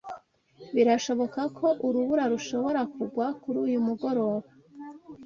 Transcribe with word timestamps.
Birashoboka 0.75 1.41
ko 1.57 1.67
urubura 1.87 2.23
rushobora 2.33 2.81
kugwa 2.93 3.25
kuri 3.41 3.57
uyu 3.65 3.79
mugoroba. 3.87 4.47